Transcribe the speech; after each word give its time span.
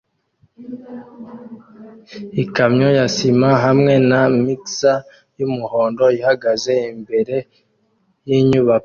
Ikamyo 2.43 2.87
ya 2.97 3.05
sima 3.15 3.49
hamwe 3.63 3.93
na 4.09 4.21
mixer 4.43 4.97
yumuhondo 5.39 6.05
ihagaze 6.19 6.73
imbere 6.93 7.35
yinyubako 8.27 8.79